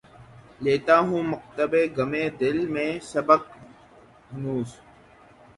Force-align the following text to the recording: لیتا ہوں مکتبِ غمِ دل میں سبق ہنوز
لیتا 0.63 0.95
ہوں 1.07 1.21
مکتبِ 1.31 1.73
غمِ 1.95 2.13
دل 2.39 2.57
میں 2.73 2.91
سبق 3.11 3.41
ہنوز 4.31 4.69